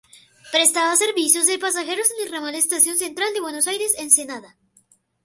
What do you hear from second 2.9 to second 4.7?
Central de Buenos Aires-Ensenada.